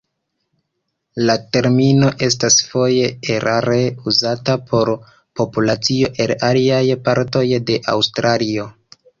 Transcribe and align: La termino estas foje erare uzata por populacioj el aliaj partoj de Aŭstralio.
La 1.29 1.33
termino 1.57 2.09
estas 2.29 2.57
foje 2.71 3.11
erare 3.35 3.77
uzata 4.13 4.57
por 4.73 4.93
populacioj 5.43 6.11
el 6.27 6.35
aliaj 6.51 6.83
partoj 7.11 7.45
de 7.71 7.81
Aŭstralio. 7.97 8.71